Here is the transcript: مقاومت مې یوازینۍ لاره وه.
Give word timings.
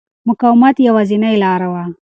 مقاومت 0.27 0.75
مې 0.79 0.83
یوازینۍ 0.89 1.35
لاره 1.43 1.67
وه. 1.73 1.83